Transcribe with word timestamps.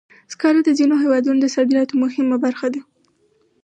سکاره 0.33 0.61
د 0.63 0.69
ځینو 0.79 0.95
هېوادونو 1.03 1.39
د 1.41 1.47
صادراتو 1.55 1.93
مهمه 2.03 2.37
برخه 2.45 2.67
ده. 2.73 2.81